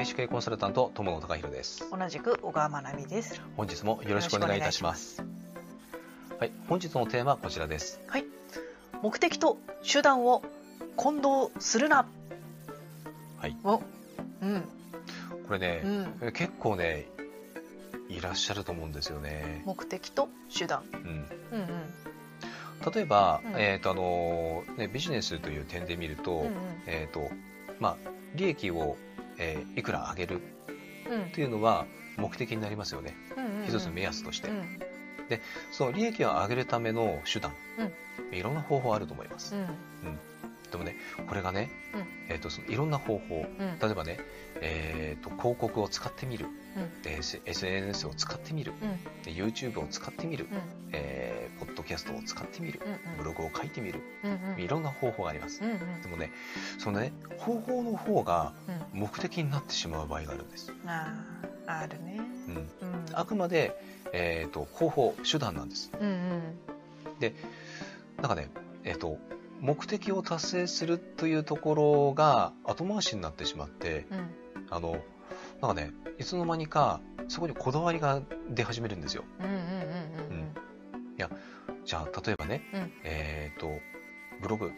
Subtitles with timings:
[0.00, 3.38] 外資系コンサルタント友野隆弘です同じく小川真奈美です。
[3.54, 5.22] 本日もよろしくお願いいたします
[6.38, 8.24] はい本日のテーマはこちらですはい。
[9.02, 10.42] 目的と手段を
[10.96, 12.06] 混同するな。
[13.36, 13.82] はいお、
[14.40, 14.64] うん、
[15.46, 16.32] これねう、ん。
[16.32, 17.06] 結構ね
[18.08, 20.82] いらっしゃると思うんですよね、目的と手段。
[20.94, 21.00] うん、
[21.52, 22.90] うんうん。
[22.94, 26.52] 例えば、うんえっ、とあのねビジネスという点で見ると、うんうん
[26.86, 27.28] えっ、と
[27.78, 28.96] まあ利益を、
[29.40, 30.40] えーいくら上げる？
[31.10, 31.30] うん。
[31.32, 31.86] というのは
[32.16, 33.16] 目的になりますよね。
[33.66, 34.78] 一つの目安として、うん。
[35.72, 37.52] その利益を上げるための手段、
[38.32, 40.96] いろんな方法あると思います、うんでもね
[41.28, 42.06] これがね、うん。
[42.28, 43.78] えー、とそのいろんな方法うん。
[43.78, 44.18] 例えばね、
[44.60, 46.46] えー、と広告を使ってみる、
[46.76, 47.02] うん。
[47.02, 48.72] で SNS を使ってみる。
[48.80, 49.02] うん。
[49.22, 50.60] で YouTube を使ってみる、うん。
[50.92, 52.80] えーポッドキャストを使ってみる。
[52.84, 54.00] うんブログを書いてみる。
[54.56, 55.60] いろんな方法があります。
[55.60, 55.66] で
[56.08, 56.32] もね
[56.78, 58.52] そのね方法の方が
[58.92, 59.00] うん。
[59.00, 62.20] 目的になってしまう場合があるんです、あーあるね。
[62.48, 62.68] うん、うん。
[63.12, 63.76] あくまで、
[64.12, 65.92] えー、と方法手段なんです。
[66.00, 66.58] うんうん。
[68.16, 68.50] なんかね
[68.84, 69.18] えっ、と
[69.60, 74.30] 目的を達成するというところが後回しになってしまってうん。
[74.70, 74.98] あの
[75.60, 79.24] なんかねいつの間にかそこにこだわりが出始めるんですよ。
[79.38, 79.70] うんうんうんうん
[81.90, 82.92] じゃあ例えばね、うん。
[83.02, 83.68] えっ、と
[84.40, 84.72] ブログ、うん。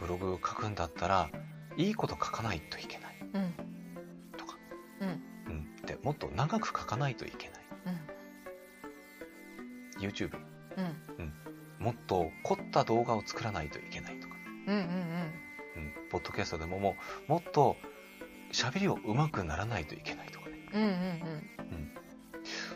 [0.00, 1.28] ブログを書くんだったら
[1.76, 3.16] いいこと書かないといけない。
[4.38, 4.56] とか、
[5.00, 5.08] うん。
[5.48, 7.60] うん、でもっと長く書かないといけない。
[9.98, 10.02] うん。
[10.02, 10.34] YouTube
[11.18, 11.32] うん
[11.82, 14.34] もっと凝った動画を作らないといけないとか、
[14.66, 14.86] うんうんうん。
[15.76, 16.96] うん、ポッドキャストでもも
[17.28, 17.76] うもっと
[18.52, 20.56] 喋りを上手くならないといけないとかね。
[20.74, 21.92] うんうんうん。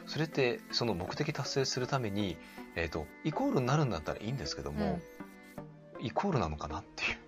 [0.06, 2.36] それってその目的達成するために、
[2.74, 5.00] えー、とイコールになるんだったらいいんですけども、
[6.00, 7.18] イコールなのかなっていう。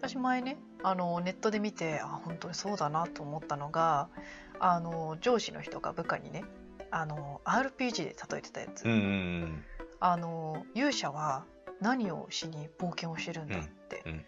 [0.00, 4.08] 私前ねあのネットで見てあ本当にそうだなと思ったのが
[4.60, 6.44] あの上司の人が部下にね
[6.90, 9.64] あの RPG で例えてたやつ、うんうん
[10.00, 11.44] あの勇者は
[11.80, 14.12] 何をしに冒険をしてるんだって、うん。
[14.12, 14.18] うん。
[14.18, 14.22] い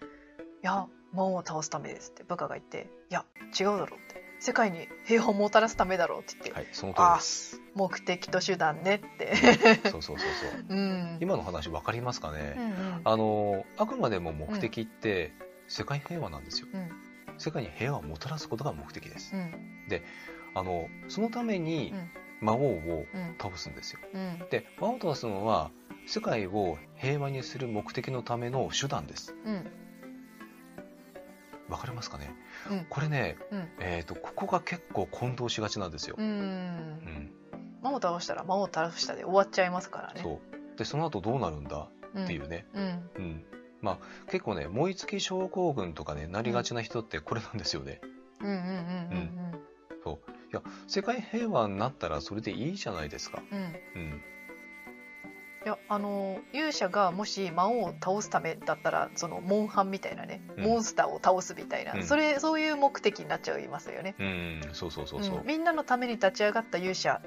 [0.63, 3.25] や魔王を倒すためですって部下が言っていや
[3.59, 4.21] 違うだろうって。
[4.43, 7.61] 世界に平和をもたらすためだろうって言って、はいその通りです。
[7.75, 9.37] 目的と手段ねって、
[9.91, 10.25] そうそうそうそ
[10.59, 10.65] う。
[10.71, 13.01] うん、今の話分かりますかね、うんうん。
[13.05, 15.35] あのあくまでも目的って
[15.69, 16.69] 世界平和なんですよ。
[16.73, 16.91] うん。
[17.37, 19.37] 世界に平和をもたらすことが目的です。
[19.37, 19.83] うん。
[20.55, 22.11] あのそのためにうん
[22.41, 24.01] 魔王をうん倒すんですよ。
[24.13, 24.39] うん。
[24.51, 25.71] で魔王を倒すのは
[26.07, 29.35] 世界を平和にする目的のための手段です。
[29.45, 29.71] うん。
[31.69, 32.33] わかりますかね？
[32.71, 32.87] うん。
[32.89, 33.69] これね、うん。
[33.81, 36.31] えー、とここが結構混同しがちなんですよ、ううん。
[36.31, 37.31] ん
[37.83, 40.21] 魔王倒したら魔王倒したで終わっちゃいますからね。
[40.23, 40.41] そ
[40.75, 40.79] う。
[40.79, 41.89] でその後どうなるんだ？
[42.15, 42.25] うん。
[42.25, 43.11] っていうね、うん。
[43.17, 43.45] うん。
[43.83, 43.99] まあ
[44.31, 48.01] 結構ね燃え尽き症候群とかねなりがちな人ってこれなんですよね、
[48.41, 49.10] うんうんうん
[50.91, 53.41] 世界平和になったらそれでいいじゃないですか。
[53.53, 53.59] うん。
[53.59, 53.67] うん。
[53.95, 54.23] うん
[55.63, 60.65] いやあの勇者がもし魔王を倒すためだったらそのモンハンみたいなね、うん。
[60.65, 62.03] モンスターを倒すみたいな、うん。
[62.03, 64.17] それそういう目的になっちゃいますよね。
[64.19, 65.47] うんそうそうそうそう、うん。
[65.47, 67.21] みんなのために立ち上がった勇者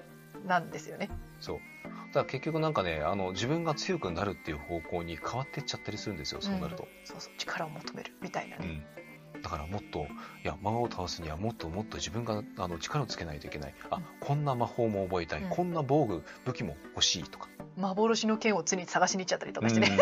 [0.45, 1.09] なんですよね。
[1.39, 1.59] そう。
[2.07, 7.33] だから結局なんかねあの自分が強くなるっていう方向に変わってっちゃったりするんですよそうなると、そうそう。
[7.37, 9.02] 力を求めるみたいなね、うん
[9.41, 10.07] だからもっと
[10.43, 13.73] いや魔王を倒すにはもっともっと自分があの力をつけないといけない。
[13.89, 14.03] あ、うん。
[14.19, 15.49] こんな魔法も覚えたい、うん。
[15.49, 19.97] こんな防具武器も欲しいとか、幻の剣を常に探しに行っちゃったりとかしてね、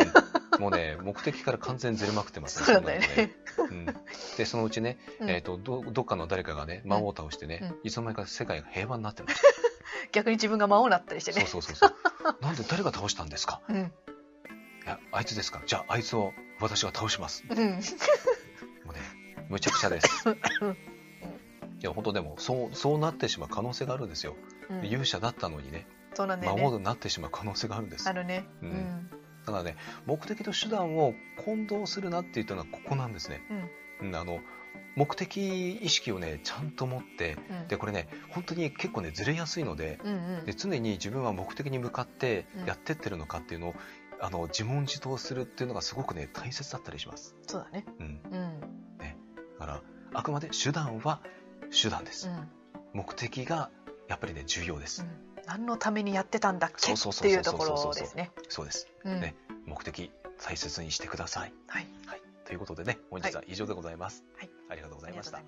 [0.56, 0.62] うん。
[0.62, 3.36] もうね目的から完全にずれまくってます そうなんだよそなるね。
[3.58, 3.86] うん、
[4.38, 5.30] でそのうちね、うん。
[5.30, 7.80] えー、とどどっかの誰かがね魔王を倒してね、うん。
[7.84, 9.42] いつの間にか世界が平和になってます、
[10.12, 11.46] 逆に自分が魔王になったりしてね。
[11.48, 12.38] そうそうそうそう。
[12.42, 13.62] なんで誰が倒したんですか？
[13.70, 13.78] うん。
[13.78, 13.82] い
[14.86, 15.62] やあいつですか？
[15.66, 17.44] じゃああいつを私が倒します。
[17.50, 17.82] うん
[19.52, 20.30] むちゃくちゃです。
[21.82, 24.36] いや本当でもそうそうなってしまう可能性があるんですよ、
[24.70, 24.86] うん。
[24.86, 25.86] 勇者だったのにね。
[26.14, 28.08] そうなんだよねなってしまう可能性があるんです。
[28.08, 28.46] あるね。
[28.62, 28.72] ううん。
[28.72, 29.10] ん
[29.46, 29.76] だからね
[30.06, 31.14] 目的と手段を
[31.44, 33.42] 混同するなって言ったのはここなんですね、
[34.02, 34.08] うん。
[34.08, 34.40] うん、あの
[34.96, 37.68] 目的意識をねちゃんと持ってうん。
[37.68, 40.46] でこれね本当に結構ねずれやすいのでうんうん。
[40.46, 42.66] で常に自分は目的に向かってうん。
[42.66, 43.76] やってってるのかっていうのを、
[44.22, 47.86] あの自問自答するっていうのがすごくね大切だったりします、そうだね。
[48.00, 48.82] うん、うん。
[49.00, 49.08] だ
[49.62, 49.82] から、
[50.14, 51.20] あくまで手段は
[51.72, 52.28] 手段です。
[52.28, 52.48] うん、
[52.94, 53.70] 目的が
[54.08, 55.10] やっぱりね重要です、うん、
[55.46, 56.94] 何のためにやってたんだっけ？
[56.94, 58.32] っていうところですね。
[58.50, 58.88] そうです。
[59.06, 59.36] ね
[59.66, 60.12] 目的
[60.44, 61.54] 大切にしてください。
[61.68, 61.88] はい。
[62.08, 62.22] はい。
[62.46, 64.24] ということでね本日は以上でございます。
[64.38, 64.50] はい。
[64.70, 65.40] ありがとうございました。